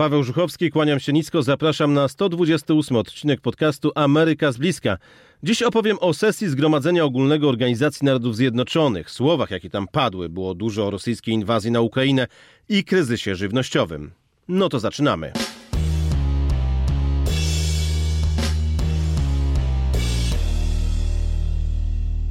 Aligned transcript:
Paweł 0.00 0.22
Żuchowski, 0.24 0.70
kłaniam 0.70 1.00
się 1.00 1.12
nisko, 1.12 1.42
zapraszam 1.42 1.94
na 1.94 2.08
128 2.08 2.96
odcinek 2.96 3.40
podcastu 3.40 3.92
Ameryka 3.94 4.52
z 4.52 4.56
bliska. 4.56 4.98
Dziś 5.42 5.62
opowiem 5.62 5.96
o 6.00 6.14
sesji 6.14 6.48
Zgromadzenia 6.48 7.04
Ogólnego 7.04 7.48
Organizacji 7.48 8.04
Narodów 8.04 8.36
Zjednoczonych. 8.36 9.10
Słowach, 9.10 9.50
jakie 9.50 9.70
tam 9.70 9.88
padły, 9.88 10.28
było 10.28 10.54
dużo 10.54 10.86
o 10.86 10.90
rosyjskiej 10.90 11.34
inwazji 11.34 11.70
na 11.70 11.80
Ukrainę 11.80 12.26
i 12.68 12.84
kryzysie 12.84 13.34
żywnościowym. 13.34 14.10
No 14.48 14.68
to 14.68 14.78
zaczynamy. 14.78 15.32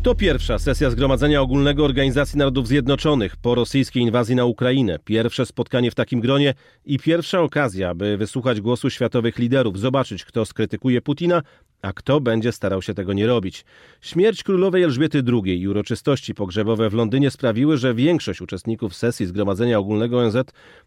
To 0.04 0.16
pierwsza 0.16 0.59
sesja 0.59 0.89
Zgromadzenia 0.89 1.41
Ogólnego 1.41 1.86
Organizacji 1.86 2.39
Narodów 2.39 2.68
Zjednoczonych 2.68 3.38
po 3.38 3.55
rosyjskiej 3.55 4.04
inwazji 4.04 4.36
na 4.36 4.45
Ukrainę. 4.45 4.99
Pierwsze 5.05 5.45
spotkanie 5.45 5.91
w 5.91 5.95
takim 5.95 6.20
gronie 6.20 6.54
i 6.86 6.99
pierwsza 6.99 7.41
okazja, 7.41 7.95
by 7.95 8.17
wysłuchać 8.17 8.62
głosu 8.62 8.89
światowych 8.89 9.38
liderów, 9.38 9.80
zobaczyć, 9.80 10.25
kto 10.25 10.45
skrytykuje 10.45 11.02
Putina, 11.02 11.41
a 11.81 11.93
kto 11.93 12.19
będzie 12.19 12.51
starał 12.51 12.81
się 12.81 12.93
tego 12.93 13.13
nie 13.13 13.27
robić? 13.27 13.65
Śmierć 14.01 14.43
królowej 14.43 14.83
Elżbiety 14.83 15.23
II 15.27 15.61
i 15.61 15.67
uroczystości 15.67 16.33
pogrzebowe 16.33 16.89
w 16.89 16.93
Londynie 16.93 17.31
sprawiły, 17.31 17.77
że 17.77 17.93
większość 17.93 18.41
uczestników 18.41 18.95
sesji 18.95 19.25
Zgromadzenia 19.25 19.79
Ogólnego 19.79 20.19
ONZ 20.19 20.38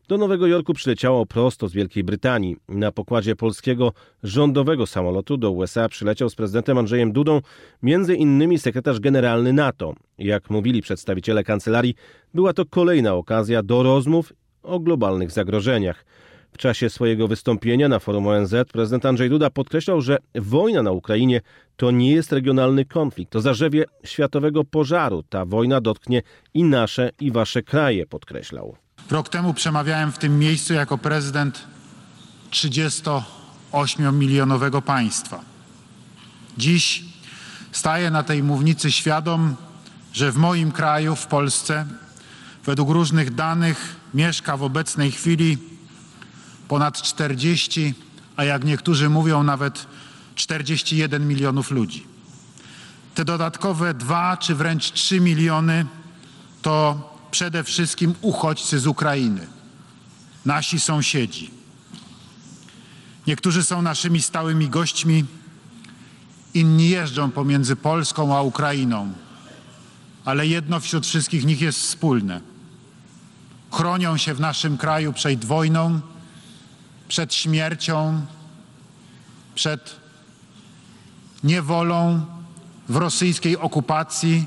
do 0.09 0.18
Nowego 0.18 0.46
Jorku 0.46 0.74
przyleciało 0.74 1.27
prosto 1.27 1.68
z 1.68 1.73
Wielkiej 1.73 2.05
Brytanii. 2.05 2.56
Na 2.68 2.92
pokładzie 2.92 3.37
polskiego 3.37 3.92
rządowego 4.23 4.87
samolotu 4.87 5.37
do 5.37 5.51
USA 5.51 5.88
przyleciał 5.88 6.30
z 6.30 6.34
prezydentem 6.34 6.78
Andrzejem 6.78 7.12
Dudą 7.12 7.40
między 7.82 8.15
innymi 8.15 8.59
sekretarz 8.59 9.01
generalny 9.01 9.52
NATO. 9.52 9.95
Jak 10.18 10.51
mówili 10.51 10.82
przedstawiciele 10.82 11.45
kancelarii, 11.45 11.95
była 12.34 12.52
to 12.52 12.65
kolejna 12.66 13.15
okazja 13.15 13.62
do 13.62 13.82
rozmów 13.82 14.32
o 14.62 14.80
globalnych 14.80 15.30
zagrożeniach. 15.30 16.04
W 16.52 16.59
czasie 16.59 16.91
swojego 16.91 17.29
wystąpienia 17.29 17.88
na 17.88 17.98
forum 17.98 18.27
ONZ 18.27 18.55
prezydent 18.73 19.06
Andrzej 19.06 19.30
Duda 19.30 19.51
podkreślał, 19.51 20.01
że 20.01 20.19
wojna 20.34 20.82
na 20.82 20.90
Ukrainie 20.90 21.40
to 21.77 21.90
nie 21.90 22.13
jest 22.13 22.32
regionalny 22.32 22.85
konflikt, 22.85 23.32
to 23.32 23.40
zarzewie 23.40 23.85
światowego 24.04 24.65
pożaru. 24.65 25.23
Ta 25.23 25.45
wojna 25.45 25.80
dotknie 25.80 26.23
i 26.54 26.65
nasze, 26.65 27.10
i 27.21 27.32
wasze 27.32 27.62
kraje, 27.62 28.07
podkreślał. 28.07 28.77
Rok 29.10 29.29
temu 29.29 29.54
przemawiałem 29.54 30.12
w 30.12 30.18
tym 30.18 30.38
miejscu 30.38 30.74
jako 30.74 30.99
prezydent 30.99 31.65
38-milionowego 32.51 34.82
państwa. 34.82 35.40
Dziś 36.59 37.05
staję 37.73 38.10
na 38.10 38.23
tej 38.23 38.43
mównicy 38.43 38.93
świadom, 38.93 39.57
że 40.12 40.32
w 40.32 40.37
moim 40.37 40.73
kraju, 40.73 41.16
w 41.16 41.27
Polsce, 41.27 41.87
według 42.65 42.90
różnych 42.90 43.34
danych 43.34 43.96
mieszka 44.15 44.57
w 44.57 44.62
obecnej 44.62 45.10
chwili 45.10 45.59
ponad 46.68 47.02
40, 47.02 47.95
a 48.37 48.45
jak 48.45 48.65
niektórzy 48.65 49.09
mówią 49.09 49.43
nawet 49.43 49.87
41 50.35 51.29
milionów 51.29 51.71
ludzi. 51.71 52.07
Te 53.15 53.24
dodatkowe 53.24 53.95
2 53.95 54.37
czy 54.37 54.55
wręcz 54.55 54.93
3 54.93 55.21
miliony 55.21 55.87
to 56.63 57.10
przede 57.30 57.65
wszystkim 57.65 58.15
uchodźcy 58.21 58.79
z 58.79 58.87
Ukrainy, 58.87 59.46
nasi 60.45 60.80
sąsiedzi. 60.80 61.51
Niektórzy 63.27 63.63
są 63.63 63.83
naszymi 63.83 64.22
stałymi 64.22 64.69
gośćmi, 64.69 65.25
inni 66.55 66.88
jeżdżą 66.88 67.31
pomiędzy 67.31 67.77
Polską 67.77 68.37
a 68.37 68.43
Ukrainą, 68.43 69.12
ale 70.25 70.47
jedno 70.47 70.81
wśród 70.81 71.06
wszystkich 71.06 71.44
nich 71.44 71.60
jest 71.60 71.78
wspólne. 71.78 72.41
Chronią 73.72 74.16
się 74.16 74.34
w 74.34 74.41
naszym 74.41 74.78
kraju 74.78 75.12
przed 75.12 75.44
wojną, 75.44 76.00
przed 77.12 77.34
śmiercią, 77.34 78.21
przed 79.55 79.97
niewolą 81.44 82.21
w 82.88 82.97
rosyjskiej 82.97 83.59
okupacji 83.59 84.44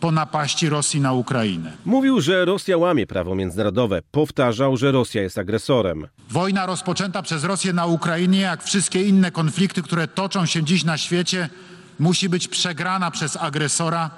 po 0.00 0.10
napaści 0.10 0.68
Rosji 0.68 1.00
na 1.00 1.12
Ukrainę. 1.12 1.72
Mówił, 1.84 2.20
że 2.20 2.44
Rosja 2.44 2.78
łamie 2.78 3.06
prawo 3.06 3.34
międzynarodowe. 3.34 4.02
Powtarzał, 4.12 4.76
że 4.76 4.92
Rosja 4.92 5.22
jest 5.22 5.38
agresorem. 5.38 6.06
Wojna 6.30 6.66
rozpoczęta 6.66 7.22
przez 7.22 7.44
Rosję 7.44 7.72
na 7.72 7.86
Ukrainie, 7.86 8.40
jak 8.40 8.62
wszystkie 8.62 9.02
inne 9.02 9.30
konflikty, 9.30 9.82
które 9.82 10.08
toczą 10.08 10.46
się 10.46 10.64
dziś 10.64 10.84
na 10.84 10.98
świecie, 10.98 11.48
musi 11.98 12.28
być 12.28 12.48
przegrana 12.48 13.10
przez 13.10 13.36
agresora, 13.36 14.10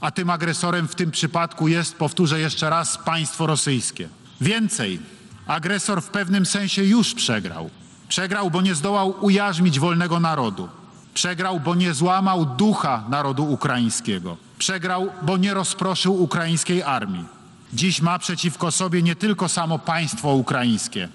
a 0.00 0.10
tym 0.10 0.30
agresorem 0.30 0.88
w 0.88 0.94
tym 0.94 1.10
przypadku 1.10 1.68
jest, 1.68 1.96
powtórzę 1.96 2.40
jeszcze 2.40 2.70
raz, 2.70 2.98
państwo 2.98 3.46
rosyjskie. 3.46 4.08
Więcej, 4.40 4.98
agresor 5.46 6.02
w 6.02 6.08
pewnym 6.08 6.46
sensie 6.46 6.84
już 6.84 7.14
przegrał. 7.14 7.70
Przegrał, 8.08 8.50
bo 8.50 8.62
nie 8.62 8.74
zdołał 8.74 9.14
ujarzmić 9.20 9.80
wolnego 9.80 10.20
narodu. 10.20 10.68
Przegrał, 11.14 11.60
bo 11.60 11.74
nie 11.74 11.94
złamał 11.94 12.46
ducha 12.46 13.04
narodu 13.08 13.52
ukraińskiego. 13.52 14.36
Przegrał, 14.58 15.10
bo 15.22 15.36
nie 15.36 15.54
rozproszył 15.54 16.22
ukraińskiej 16.22 16.82
armii. 16.82 17.24
Dziś 17.72 18.02
ma 18.02 18.18
przeciwko 18.18 18.70
sobie 18.70 19.02
nie 19.02 19.16
tylko 19.16 19.48
samo 19.48 19.78
państwo 19.78 20.34
ukraińskie, 20.34 21.08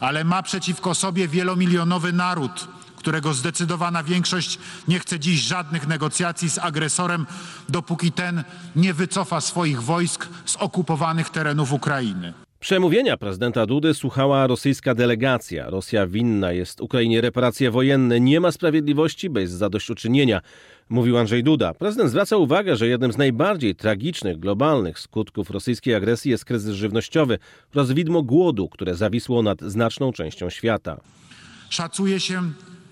ale 0.00 0.24
ma 0.24 0.42
przeciwko 0.42 0.94
sobie 0.94 1.28
wielomilionowy 1.28 2.12
naród, 2.12 2.68
którego 2.96 3.34
zdecydowana 3.34 4.02
większość 4.02 4.58
nie 4.88 4.98
chce 4.98 5.20
dziś 5.20 5.40
żadnych 5.40 5.86
negocjacji 5.86 6.50
z 6.50 6.58
agresorem, 6.58 7.26
dopóki 7.68 8.12
ten 8.12 8.44
nie 8.76 8.94
wycofa 8.94 9.40
swoich 9.40 9.82
wojsk 9.82 10.28
z 10.46 10.56
okupowanych 10.56 11.30
terenów 11.30 11.72
Ukrainy. 11.72 12.45
Przemówienia 12.60 13.16
prezydenta 13.16 13.66
Dudy 13.66 13.94
słuchała 13.94 14.46
rosyjska 14.46 14.94
delegacja. 14.94 15.70
Rosja 15.70 16.06
winna 16.06 16.52
jest 16.52 16.80
Ukrainie 16.80 17.20
reparacje 17.20 17.70
wojenne. 17.70 18.20
Nie 18.20 18.40
ma 18.40 18.52
sprawiedliwości 18.52 19.30
bez 19.30 19.50
zadośćuczynienia, 19.50 20.40
mówił 20.88 21.18
Andrzej 21.18 21.44
Duda. 21.44 21.74
Prezydent 21.74 22.10
zwraca 22.10 22.36
uwagę, 22.36 22.76
że 22.76 22.86
jednym 22.88 23.12
z 23.12 23.18
najbardziej 23.18 23.74
tragicznych 23.74 24.38
globalnych 24.38 24.98
skutków 24.98 25.50
rosyjskiej 25.50 25.94
agresji 25.94 26.30
jest 26.30 26.44
kryzys 26.44 26.74
żywnościowy 26.74 27.38
oraz 27.74 27.92
widmo 27.92 28.22
głodu, 28.22 28.68
które 28.68 28.94
zawisło 28.94 29.42
nad 29.42 29.60
znaczną 29.60 30.12
częścią 30.12 30.50
świata. 30.50 31.00
Szacuje 31.70 32.20
się, 32.20 32.42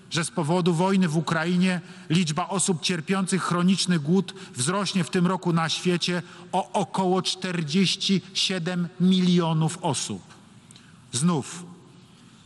że 0.09 0.25
z 0.25 0.31
powodu 0.31 0.73
wojny 0.73 1.07
w 1.07 1.17
Ukrainie 1.17 1.81
liczba 2.09 2.47
osób 2.47 2.81
cierpiących 2.81 3.43
chroniczny 3.43 3.99
głód 3.99 4.33
wzrośnie 4.53 5.03
w 5.03 5.09
tym 5.09 5.27
roku 5.27 5.53
na 5.53 5.69
świecie 5.69 6.21
o 6.51 6.71
około 6.71 7.21
47 7.21 8.87
milionów 8.99 9.77
osób. 9.81 10.21
Znów, 11.11 11.63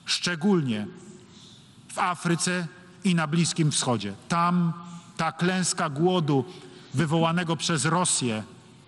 szczególnie 0.05 0.87
w 1.93 1.99
Afryce 1.99 2.67
i 3.03 3.15
na 3.15 3.27
Bliskim 3.27 3.71
Wschodzie. 3.71 4.13
Tam 4.27 4.73
ta 5.17 5.31
klęska 5.31 5.89
głodu 5.89 6.45
wywołanego 6.93 7.55
przez 7.55 7.85
Rosję 7.85 8.43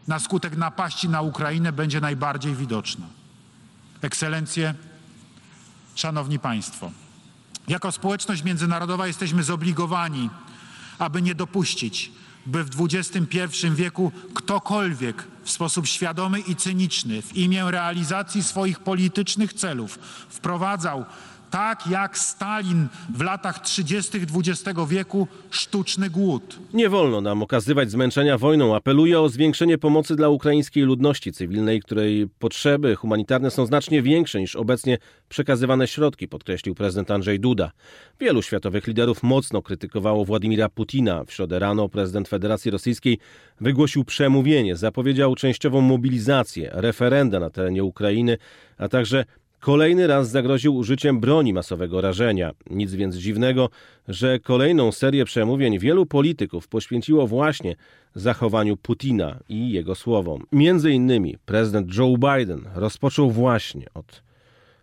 na 0.07 0.19
skutek 0.19 0.57
napaści 0.57 1.09
na 1.09 1.21
Ukrainę 1.21 1.71
będzie 1.71 2.01
najbardziej 2.01 2.55
widoczna. 2.55 3.05
Ekscelencje, 4.01 4.73
Szanowni 5.95 6.39
Państwo. 6.39 6.91
Jako 7.67 7.91
społeczność 7.91 8.44
międzynarodowa 8.44 9.07
jesteśmy 9.07 9.44
zobligowani, 9.44 10.29
aby 10.99 11.22
nie 11.22 11.35
dopuścić, 11.35 12.11
by 12.45 12.63
w 12.63 12.69
XXI 12.79 13.47
wieku 13.75 14.11
ktokolwiek 14.33 15.27
w 15.44 15.51
sposób 15.51 15.88
świadomy 15.88 16.39
i 16.39 16.55
cyniczny 16.55 17.22
w 17.22 17.38
imię 17.38 17.66
realizacji 17.67 18.44
swoich 18.44 18.79
politycznych 18.79 19.53
celów 19.53 19.99
wprowadzał 20.29 21.05
tak 21.51 21.88
jak 21.88 22.17
Stalin 22.17 22.88
w 23.16 23.22
latach 23.22 23.59
30. 23.59 24.17
XX 24.17 24.79
wieku, 24.89 25.28
sztuczny 25.50 26.09
głód. 26.09 26.59
Nie 26.73 26.89
wolno 26.89 27.22
nam 27.22 27.44
okazywać 27.44 27.91
zmęczenia 27.91 28.38
wojną. 28.38 28.75
Apeluję 28.75 29.19
o 29.19 29.29
zwiększenie 29.29 29.78
pomocy 29.78 30.16
dla 30.16 30.29
ukraińskiej 30.29 30.84
ludności 30.84 31.31
cywilnej, 31.31 31.81
której 31.81 32.28
potrzeby 32.40 32.95
humanitarne 32.95 33.51
są 33.51 33.66
znacznie 33.66 34.01
większe 34.01 34.40
niż 34.40 34.56
obecnie 34.56 34.97
przekazywane 35.29 35.88
środki, 35.88 36.28
podkreślił 36.28 36.75
prezydent 36.75 37.11
Andrzej 37.11 37.40
Duda. 37.40 37.72
Wielu 38.20 38.41
światowych 38.41 38.87
liderów 38.87 39.23
mocno 39.23 39.61
krytykowało 39.61 40.25
Władimira 40.25 40.70
Putina. 40.70 41.23
W 41.23 41.34
środę 41.34 41.59
rano 41.59 41.90
prezydent 41.90 42.28
Federacji 42.28 42.72
Rosyjskiej 42.72 43.20
wygłosił 43.61 44.03
przemówienie, 44.03 44.75
zapowiedział 44.75 45.35
częściową 45.35 45.81
mobilizację, 45.81 46.70
referenda 46.73 47.40
na 47.40 47.49
terenie 47.49 47.84
Ukrainy, 47.84 48.37
a 48.78 48.87
także 48.90 49.25
Kolejny 49.61 50.08
raz 50.08 50.29
zagroził 50.29 50.75
użyciem 50.75 51.19
broni 51.19 51.53
masowego 51.53 52.02
rażenia. 52.02 52.52
Nic 52.69 52.93
więc 52.93 53.16
dziwnego, 53.16 53.69
że 54.08 54.40
kolejną 54.40 54.91
serię 54.91 55.25
przemówień 55.25 55.79
wielu 55.79 56.05
polityków 56.05 56.67
poświęciło 56.67 57.28
właśnie 57.28 57.75
zachowaniu 58.16 58.78
Putina 58.78 59.40
i 59.49 59.72
jego 59.72 59.96
słowom. 59.96 60.43
Między 60.52 60.91
innymi 60.91 61.37
prezydent 61.46 61.97
Joe 61.97 62.17
Biden 62.17 62.61
rozpoczął 62.75 63.31
właśnie 63.31 63.85
od 63.93 64.23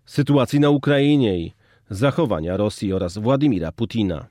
sytuacji 0.07 0.61
na 0.61 0.71
Ukrainie 0.71 1.39
i 1.39 1.53
zachowania 1.91 2.57
Rosji 2.57 2.93
oraz 2.93 3.19
Władimira 3.19 3.73
Putina. 3.73 4.27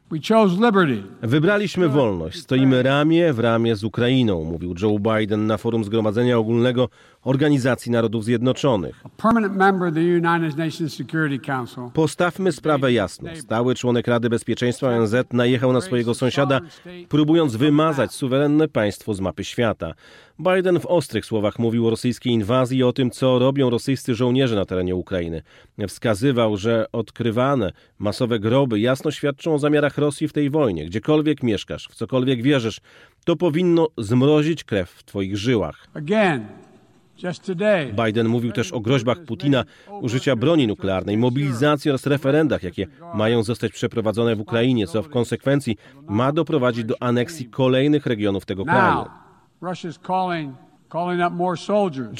Wybraliśmy 1.21 1.89
wolność, 1.89 2.39
stoimy 2.39 2.83
ramię 2.83 3.33
w 3.33 3.39
ramię 3.39 3.75
z 3.75 3.83
Ukrainą, 3.83 4.43
mówił 4.43 4.75
Joe 4.81 4.99
Biden 4.99 5.47
na 5.47 5.57
forum 5.57 5.83
Zgromadzenia 5.83 6.37
Ogólnego 6.37 6.89
Organizacji 7.27 7.91
Narodów 7.91 8.23
Zjednoczonych. 8.23 9.03
Postawmy 11.93 12.51
sprawę 12.51 12.93
jasno. 12.93 13.29
Stały 13.35 13.75
członek 13.75 14.07
Rady 14.07 14.29
Bezpieczeństwa 14.29 14.87
ONZ 14.87 15.15
najechał 15.33 15.73
na 15.73 15.81
swojego 15.81 16.13
sąsiada, 16.13 16.59
próbując 17.09 17.55
wymazać 17.55 18.11
suwerenne 18.11 18.67
państwo 18.67 19.13
z 19.13 19.19
mapy 19.19 19.43
świata. 19.43 19.93
Biden 20.39 20.79
w 20.79 20.85
ostrych 20.85 21.25
słowach 21.25 21.59
mówił 21.59 21.87
o 21.87 21.89
rosyjskiej 21.89 22.33
inwazji 22.33 22.77
i 22.77 22.83
o 22.83 22.93
tym, 22.93 23.11
co 23.11 23.39
robią 23.39 23.69
rosyjscy 23.69 24.15
żołnierze 24.15 24.55
na 24.55 24.65
terenie 24.65 24.95
Ukrainy. 24.95 25.41
Wskazywał, 25.87 26.57
że 26.57 26.85
odkrywane 26.91 27.71
masowe 27.99 28.39
groby 28.39 28.79
jasno 28.79 29.11
świadczą 29.11 29.53
o 29.53 29.59
zamiarach 29.59 29.97
Rosji 29.97 30.27
w 30.27 30.33
tej 30.33 30.49
wojnie. 30.49 30.85
Gdziekolwiek 30.85 31.43
mieszkasz, 31.43 31.87
w 31.91 31.95
cokolwiek 31.95 32.41
wierzysz, 32.41 32.81
to 33.25 33.35
powinno 33.35 33.87
zmrozić 33.97 34.63
krew 34.63 34.89
w 34.89 35.03
twoich 35.03 35.37
żyłach. 35.37 35.87
Biden 38.05 38.27
mówił 38.27 38.51
też 38.51 38.71
o 38.71 38.79
groźbach 38.79 39.17
Putina 39.25 39.63
użycia 40.01 40.35
broni 40.35 40.67
nuklearnej, 40.67 41.17
mobilizacji 41.17 41.91
oraz 41.91 42.05
referendach, 42.05 42.63
jakie 42.63 42.87
mają 43.13 43.43
zostać 43.43 43.71
przeprowadzone 43.71 44.35
w 44.35 44.41
Ukrainie, 44.41 44.87
co 44.87 45.03
w 45.03 45.09
konsekwencji 45.09 45.77
ma 46.07 46.31
doprowadzić 46.31 46.85
do 46.85 46.95
aneksji 46.99 47.45
kolejnych 47.45 48.05
regionów 48.05 48.45
tego 48.45 48.65
kraju. 48.65 49.05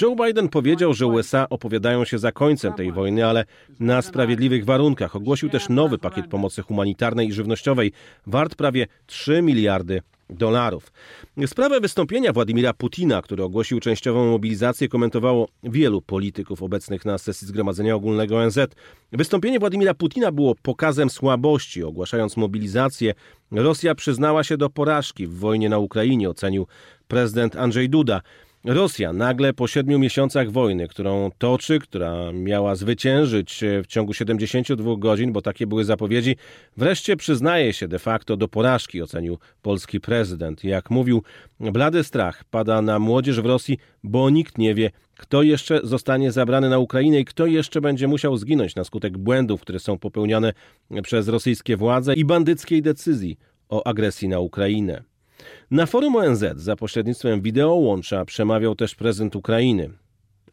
Joe 0.01 0.15
Biden 0.25 0.49
powiedział, 0.49 0.94
że 0.94 1.07
USA 1.07 1.50
opowiadają 1.50 2.05
się 2.05 2.17
za 2.17 2.31
końcem 2.31 2.73
tej 2.73 2.91
wojny, 2.91 3.25
ale 3.25 3.45
na 3.79 4.01
sprawiedliwych 4.01 4.65
warunkach. 4.65 5.15
Ogłosił 5.15 5.50
też 5.50 5.69
nowy 5.69 5.97
pakiet 5.97 6.27
pomocy 6.27 6.61
humanitarnej 6.61 7.27
i 7.27 7.33
żywnościowej, 7.33 7.91
wart 8.27 8.55
prawie 8.55 8.88
3 9.05 9.41
miliardy 9.41 10.01
dolarów. 10.29 10.91
Sprawę 11.47 11.79
wystąpienia 11.79 12.33
Władimira 12.33 12.74
Putina, 12.74 13.21
który 13.21 13.44
ogłosił 13.44 13.79
częściową 13.79 14.31
mobilizację, 14.31 14.88
komentowało 14.88 15.47
wielu 15.63 16.01
polityków 16.01 16.63
obecnych 16.63 17.06
na 17.06 17.18
sesji 17.18 17.47
Zgromadzenia 17.47 17.95
Ogólnego 17.95 18.38
ONZ. 18.38 18.59
Wystąpienie 19.12 19.59
Władimira 19.59 19.94
Putina 19.94 20.31
było 20.31 20.56
pokazem 20.56 21.09
słabości. 21.09 21.83
Ogłaszając 21.83 22.38
mobilizację, 22.38 23.13
Rosja 23.51 23.95
przyznała 23.95 24.44
się 24.44 24.57
do 24.57 24.69
porażki 24.69 25.27
w 25.27 25.39
wojnie 25.39 25.69
na 25.69 25.77
Ukrainie, 25.77 26.29
ocenił 26.29 26.68
prezydent 27.07 27.56
Andrzej 27.56 27.89
Duda. 27.89 28.21
Rosja 28.67 29.13
nagle 29.13 29.53
po 29.53 29.67
siedmiu 29.67 29.99
miesiącach 29.99 30.51
wojny, 30.51 30.87
którą 30.87 31.29
toczy, 31.37 31.79
która 31.79 32.31
miała 32.33 32.75
zwyciężyć 32.75 33.63
w 33.83 33.87
ciągu 33.87 34.13
72 34.13 34.95
godzin, 34.97 35.33
bo 35.33 35.41
takie 35.41 35.67
były 35.67 35.85
zapowiedzi, 35.85 36.35
wreszcie 36.77 37.17
przyznaje 37.17 37.73
się 37.73 37.87
de 37.87 37.99
facto 37.99 38.37
do 38.37 38.47
porażki, 38.47 39.01
ocenił 39.01 39.37
polski 39.61 39.99
prezydent. 39.99 40.63
Jak 40.63 40.89
mówił, 40.89 41.23
blady 41.59 42.03
strach 42.03 42.43
pada 42.43 42.81
na 42.81 42.99
młodzież 42.99 43.41
w 43.41 43.45
Rosji, 43.45 43.77
bo 44.03 44.29
nikt 44.29 44.57
nie 44.57 44.75
wie, 44.75 44.91
kto 45.17 45.43
jeszcze 45.43 45.79
zostanie 45.83 46.31
zabrany 46.31 46.69
na 46.69 46.79
Ukrainę 46.79 47.19
i 47.19 47.25
kto 47.25 47.45
jeszcze 47.45 47.81
będzie 47.81 48.07
musiał 48.07 48.37
zginąć 48.37 48.75
na 48.75 48.83
skutek 48.83 49.17
błędów, 49.17 49.61
które 49.61 49.79
są 49.79 49.99
popełniane 49.99 50.53
przez 51.03 51.27
rosyjskie 51.27 51.77
władze 51.77 52.13
i 52.13 52.25
bandyckiej 52.25 52.81
decyzji 52.81 53.37
o 53.69 53.87
agresji 53.87 54.27
na 54.27 54.39
Ukrainę. 54.39 55.03
Na 55.72 55.86
forum 55.86 56.16
ONZ 56.16 56.45
za 56.56 56.75
pośrednictwem 56.75 57.42
wideołącza 57.42 58.25
przemawiał 58.25 58.75
też 58.75 58.95
prezydent 58.95 59.36
Ukrainy. 59.36 59.89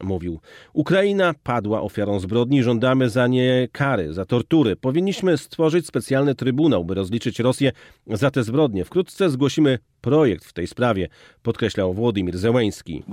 Mówił: 0.03 0.39
Ukraina 0.73 1.33
padła 1.43 1.81
ofiarą 1.81 2.19
zbrodni, 2.19 2.63
żądamy 2.63 3.09
za 3.09 3.27
nie 3.27 3.67
kary, 3.71 4.13
za 4.13 4.25
tortury. 4.25 4.75
Powinniśmy 4.75 5.37
stworzyć 5.37 5.87
specjalny 5.87 6.35
trybunał, 6.35 6.85
by 6.85 6.95
rozliczyć 6.95 7.39
Rosję 7.39 7.71
za 8.07 8.31
te 8.31 8.43
zbrodnie. 8.43 8.85
Wkrótce 8.85 9.29
zgłosimy 9.29 9.79
projekt 10.01 10.45
w 10.45 10.53
tej 10.53 10.67
sprawie, 10.67 11.07
podkreślał 11.43 11.93
Władimir 11.93 12.37
Zełęński. 12.37 13.03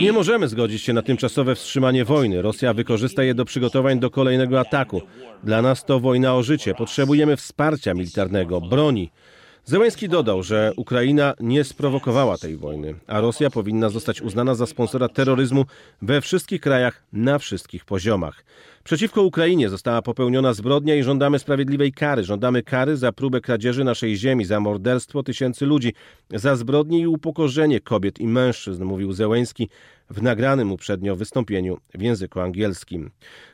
Nie 0.00 0.12
możemy 0.12 0.48
zgodzić 0.48 0.82
się 0.82 0.92
na 0.92 1.02
tymczasowe 1.02 1.54
wstrzymanie 1.54 2.04
wojny. 2.04 2.42
Rosja 2.42 2.74
wykorzysta 2.74 3.22
je 3.22 3.34
do 3.34 3.44
przygotowań 3.44 4.00
do 4.00 4.10
kolejnego 4.10 4.60
ataku. 4.60 5.00
Dla 5.44 5.62
nas 5.62 5.84
to 5.84 6.00
wojna 6.00 6.34
o 6.34 6.42
życie. 6.42 6.74
Potrzebujemy 6.74 7.36
wsparcia 7.36 7.94
militarnego, 7.94 8.60
broni. 8.60 9.10
Zełenski 9.64 10.08
dodał, 10.08 10.42
że 10.42 10.72
Ukraina 10.76 11.34
nie 11.40 11.64
sprowokowała 11.64 12.38
tej 12.38 12.56
wojny, 12.56 12.94
a 13.06 13.20
Rosja 13.20 13.50
powinna 13.50 13.88
zostać 13.88 14.20
uznana 14.22 14.54
za 14.54 14.66
sponsora 14.66 15.08
terroryzmu 15.08 15.64
we 16.02 16.20
wszystkich 16.20 16.60
krajach, 16.60 17.02
na 17.12 17.38
wszystkich 17.38 17.84
poziomach. 17.84 18.44
Przeciwko 18.84 19.22
Ukrainie 19.22 19.68
została 19.68 20.02
popełniona 20.02 20.52
zbrodnia 20.52 20.94
i 20.94 21.02
żądamy 21.02 21.38
sprawiedliwej 21.38 21.92
kary. 21.92 22.24
Żądamy 22.24 22.62
kary 22.62 22.96
za 22.96 23.12
próbę 23.12 23.40
kradzieży 23.40 23.84
naszej 23.84 24.16
ziemi, 24.16 24.44
za 24.44 24.60
morderstwo 24.60 25.22
tysięcy 25.22 25.66
ludzi, 25.66 25.94
za 26.30 26.56
zbrodnie 26.56 26.98
i 26.98 27.06
upokorzenie 27.06 27.80
kobiet 27.80 28.20
i 28.20 28.26
mężczyzn, 28.26 28.84
mówił 28.84 29.12
Zełenski 29.12 29.68
w 30.10 30.22
nagranym 30.22 30.72
uprzednio 30.72 31.16
wystąpieniu 31.16 31.78
w 31.94 32.02
języku 32.02 32.40
angielskim. 32.40 33.10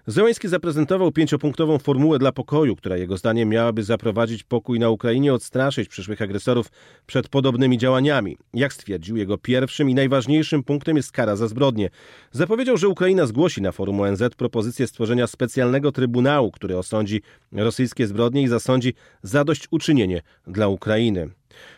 Zełenski 0.06 0.48
zaprezentował 0.48 1.12
pięciopunktową 1.12 1.78
formułę 1.78 2.18
dla 2.18 2.32
pokoju, 2.32 2.76
która 2.76 2.96
jego 2.96 3.16
zdaniem 3.16 3.48
miałaby 3.48 3.82
zaprowadzić 3.82 4.44
pokój 4.44 4.78
na 4.78 4.90
Ukrainie, 4.90 5.34
odstraszyć 5.34 5.88
przyszłych 5.98 6.22
agresorów 6.22 6.66
przed 7.06 7.28
podobnymi 7.28 7.78
działaniami. 7.78 8.36
Jak 8.54 8.72
stwierdził, 8.72 9.16
jego 9.16 9.38
pierwszym 9.38 9.90
i 9.90 9.94
najważniejszym 9.94 10.62
punktem 10.62 10.96
jest 10.96 11.12
kara 11.12 11.36
za 11.36 11.48
zbrodnie. 11.48 11.90
Zapowiedział, 12.32 12.76
że 12.76 12.88
Ukraina 12.88 13.26
zgłosi 13.26 13.62
na 13.62 13.72
forum 13.72 14.00
ONZ 14.00 14.22
propozycję 14.36 14.86
stworzenia 14.86 15.26
specjalnego 15.26 15.92
trybunału, 15.92 16.50
który 16.50 16.78
osądzi 16.78 17.22
rosyjskie 17.52 18.06
zbrodnie 18.06 18.42
i 18.42 18.48
zasądzi 18.48 18.94
zadośćuczynienie 19.22 20.22
dla 20.46 20.68
Ukrainy. 20.68 21.30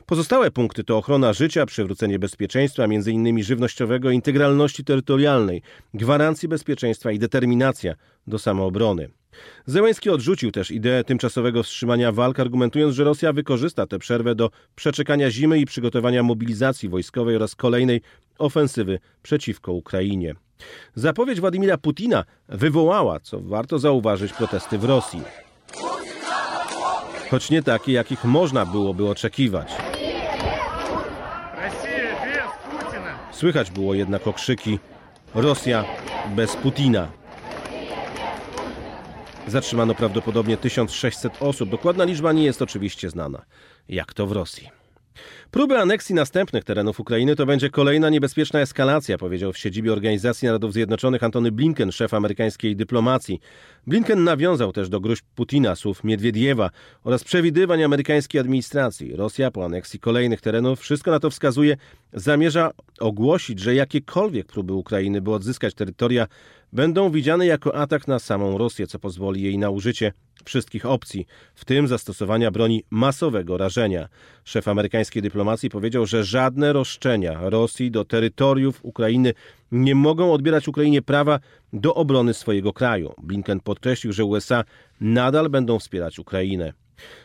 Pozostałe 0.06 0.50
punkty 0.50 0.84
to 0.84 0.99
ochrona 0.99 1.32
życia, 1.32 1.66
przywrócenie 1.66 2.19
bezpieczeństwa, 2.19 2.84
m.in. 2.84 3.43
żywnościowego, 3.43 4.11
integralności 4.11 4.84
terytorialnej, 4.84 5.62
gwarancji 5.94 6.49
bezpieczeństwa 6.49 7.12
i 7.12 7.19
determinacja 7.19 7.94
do 8.26 8.38
samoobrony. 8.38 9.19
Zełęński 9.67 10.11
odrzucił 10.11 10.50
też 10.50 10.71
ideę 10.71 11.05
tymczasowego 11.05 11.62
wstrzymania 11.62 12.12
walk, 12.12 12.41
argumentując, 12.41 12.94
że 12.94 13.05
Rosja 13.05 13.32
wykorzysta 13.32 13.87
tę 13.87 13.99
przerwę 13.99 14.35
do 14.35 14.50
przeczekania 14.75 15.31
zimy 15.31 15.59
i 15.59 15.67
przygotowania 15.67 16.23
mobilizacji 16.23 16.88
wojskowej 16.88 17.37
oraz 17.37 17.55
kolejnej 17.55 18.00
ofensywy 18.38 18.99
przeciwko 19.23 19.73
Ukrainie. 19.73 20.35
Zapowiedź 20.94 21.41
Władimira 21.41 21.79
Putina 21.79 22.25
wywołała, 22.49 23.21
co 23.21 23.41
warto 23.41 23.79
zauważyć, 23.79 24.32
protesty 24.32 24.79
w 24.79 24.85
Rosji 24.85 25.23
choć 27.31 27.50
nie 27.50 27.62
takie, 27.62 27.93
jakich 27.93 28.25
można 28.25 28.67
byłoby 28.67 29.09
oczekiwać. 29.09 29.73
Słychać 33.33 33.71
było 33.71 33.94
jednak 33.94 34.26
okrzyki 34.26 34.79
Rosja 35.35 35.85
bez 36.37 36.56
Putina. 36.56 37.19
Zatrzymano 39.50 39.94
prawdopodobnie 39.94 40.56
1600 40.56 41.43
osób. 41.43 41.70
Dokładna 41.70 42.04
liczba 42.04 42.33
nie 42.33 42.45
jest 42.45 42.62
oczywiście 42.62 43.11
znana. 43.11 43.45
Jak 43.88 44.14
to 44.14 44.26
w 44.26 44.33
Rosji? 44.33 44.79
Próby 45.50 45.79
aneksji 45.79 46.14
następnych 46.14 46.64
terenów 46.64 47.00
Ukrainy 47.00 47.37
to 47.37 47.47
będzie 47.47 47.71
kolejna 47.71 48.11
niebezpieczna 48.11 48.61
eskalacja, 48.61 49.19
powiedział 49.19 49.52
w 49.52 49.59
siedzibie 49.59 49.93
Organizacji 49.93 50.47
Narodów 50.47 50.73
Zjednoczonych 50.73 51.23
Antony 51.23 51.52
Blinken, 51.52 51.93
szef 51.93 52.14
amerykańskiej 52.14 52.76
dyplomacji. 52.76 53.40
Blinken 53.87 54.25
nawiązał 54.25 54.73
też 54.73 54.88
do 54.88 55.00
gruźb 55.00 55.25
Putina, 55.35 55.76
słów 55.76 56.05
Miedwiediewa 56.05 56.71
oraz 57.05 57.25
przewidywań 57.25 57.83
amerykańskiej 57.83 58.40
administracji. 58.40 59.17
Rosja 59.17 59.50
po 59.50 59.64
aneksji 59.64 60.00
kolejnych 60.00 60.40
terenów, 60.40 60.81
wszystko 60.81 61.11
na 61.11 61.21
to 61.21 61.31
wskazuje, 61.31 61.76
zamierza 62.12 62.71
ogłosić, 63.00 63.59
że 63.59 63.75
jakiekolwiek 63.75 64.47
próby 64.47 64.73
Ukrainy, 64.73 65.21
by 65.21 65.33
odzyskać 65.33 65.75
terytoria, 65.75 66.26
będą 66.73 67.11
widziane 67.11 67.47
jako 67.47 67.75
atak 67.75 68.09
na 68.09 68.19
samą 68.19 68.59
Rosję, 68.59 68.87
co 68.87 68.99
pozwoli 68.99 69.43
jej 69.43 69.59
na 69.59 69.71
użycie 69.71 70.12
wszystkich 70.44 70.87
opcji, 70.87 71.26
w 71.54 71.64
tym 71.64 71.88
zastosowania 71.88 72.50
broni 72.50 72.85
masowego 72.90 73.59
rażenia. 73.59 74.09
Szef 74.44 74.68
amerykańskiej 74.68 75.23
dyplomacji 75.23 75.70
powiedział, 75.70 76.06
że 76.06 76.25
żadne 76.25 76.73
roszczenia 76.73 77.50
Rosji 77.50 77.90
do 77.90 78.04
terytoriów 78.04 78.80
Ukrainy 78.82 79.35
nie 79.73 79.94
mogą 79.94 80.32
odbierać 80.32 80.68
Ukrainie 80.68 81.02
prawa 81.02 81.40
do 81.73 81.94
obrony 81.94 82.35
swojego 82.35 82.73
kraju. 82.73 83.14
Blinken 83.23 83.61
podkreślił, 83.61 84.12
że 84.12 84.25
USA 84.25 84.64
nadal 85.00 85.49
będą 85.49 85.78
wspierać 85.78 86.18
Ukrainę. 86.18 86.73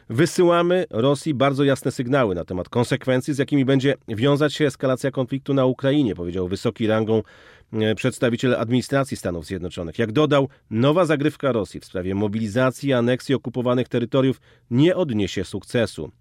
Wysyłamy 0.10 0.86
Rosji 0.89 1.34
bardzo 1.34 1.63
jasne 1.63 1.91
sygnały 1.91 2.36
na 2.36 2.46
temat 2.46 2.70
konsekwencji, 2.70 3.34
z 3.34 3.38
jakimi 3.38 3.65
będzie 3.65 3.96
wiązać 4.08 4.53
się 4.53 4.65
eskalacja 4.65 5.12
konfliktu 5.12 5.53
na 5.53 5.65
Ukrainie, 5.65 6.15
powiedział 6.15 6.48
wysoki 6.48 6.88
rangą 6.88 7.24
e, 7.74 7.96
przedstawiciel 7.96 8.55
administracji 8.55 9.17
Stanów 9.17 9.46
Zjednoczonych. 9.46 10.00
Jak 10.00 10.12
dodał, 10.12 10.50
nowa 10.70 11.05
zagrywka 11.05 11.51
Rosji 11.51 11.79
w 11.79 11.86
sprawie 11.86 12.15
mobilizacji 12.15 12.89
i 12.89 12.94
aneksji 12.94 13.36
okupowanych 13.36 13.88
terytoriów 13.88 14.41
nie 14.72 14.96
odniesie 14.96 15.44
sukcesu. 15.44 16.12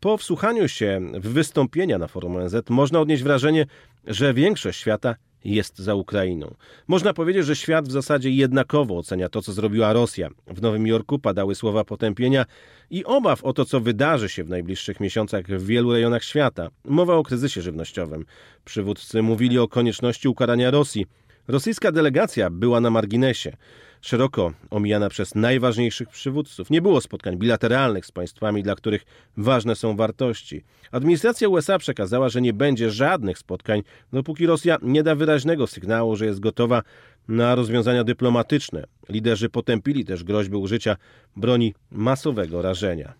Po 0.00 0.16
wsłuchaniu 0.16 0.68
się 0.68 1.00
w 1.14 1.28
wystąpienia 1.28 1.98
na 1.98 2.06
forum 2.06 2.36
ONZ 2.36 2.54
można 2.68 3.00
odnieść 3.00 3.22
wrażenie, 3.22 3.66
że 4.06 4.34
większość 4.34 4.80
świata 4.80 5.14
jest 5.54 5.78
za 5.78 5.94
Ukrainą. 5.94 6.54
Można 6.88 7.14
powiedzieć, 7.14 7.46
że 7.46 7.56
świat 7.56 7.88
w 7.88 7.92
zasadzie 7.92 8.30
jednakowo 8.30 8.98
ocenia 8.98 9.28
to, 9.28 9.42
co 9.42 9.52
zrobiła 9.52 9.92
Rosja. 9.92 10.28
W 10.46 10.62
Nowym 10.62 10.86
Jorku 10.86 11.18
padały 11.18 11.54
słowa 11.54 11.84
potępienia 11.84 12.46
i 12.90 13.04
obaw 13.04 13.44
o 13.44 13.52
to, 13.52 13.64
co 13.64 13.80
wydarzy 13.80 14.28
się 14.28 14.44
w 14.44 14.50
najbliższych 14.50 15.00
miesiącach 15.00 15.46
w 15.46 15.66
wielu 15.66 15.92
rejonach 15.92 16.24
świata. 16.24 16.68
Mowa 16.84 17.14
o 17.14 17.22
kryzysie 17.22 17.62
żywnościowym. 17.62 18.24
Przywódcy 18.64 19.22
mówili 19.22 19.58
o 19.58 19.68
konieczności 19.68 20.28
ukarania 20.28 20.70
Rosji. 20.70 21.06
Rosyjska 21.48 21.92
delegacja 21.92 22.50
była 22.50 22.80
na 22.80 22.90
marginesie, 22.90 23.56
szeroko 24.00 24.52
omijana 24.70 25.08
przez 25.08 25.34
najważniejszych 25.34 26.08
przywódców. 26.08 26.70
Nie 26.70 26.82
było 26.82 27.00
spotkań 27.00 27.36
bilateralnych 27.36 28.06
z 28.06 28.12
państwami, 28.12 28.62
dla 28.62 28.74
których 28.74 29.04
ważne 29.36 29.76
są 29.76 29.96
wartości. 29.96 30.64
Administracja 30.92 31.48
USA 31.48 31.78
przekazała, 31.78 32.28
że 32.28 32.40
nie 32.40 32.52
będzie 32.52 32.90
żadnych 32.90 33.38
spotkań, 33.38 33.82
dopóki 34.12 34.46
Rosja 34.46 34.78
nie 34.82 35.02
da 35.02 35.14
wyraźnego 35.14 35.66
sygnału, 35.66 36.16
że 36.16 36.26
jest 36.26 36.40
gotowa 36.40 36.82
na 37.28 37.54
rozwiązania 37.54 38.04
dyplomatyczne. 38.04 38.84
Liderzy 39.08 39.48
potępili 39.48 40.04
też 40.04 40.24
groźby 40.24 40.56
użycia 40.56 40.96
broni 41.36 41.74
masowego 41.90 42.62
rażenia. 42.62 43.14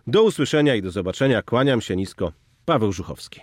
Do 0.08 0.24
usłyszenia 0.24 0.76
i 0.76 0.82
do 0.82 0.92
zobaczenia. 0.92 1.42
Kłaniam 1.42 1.82
się 1.82 1.96
nisko. 1.96 2.32
Paweł 2.66 2.92
Żuchowski. 2.92 3.42